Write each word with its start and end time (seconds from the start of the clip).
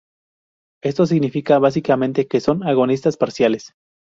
Esto 0.83 1.05
significa 1.05 1.59
básicamente 1.59 2.27
que 2.27 2.39
son 2.39 2.63
agonistas 2.67 3.17
parciales. 3.17 3.73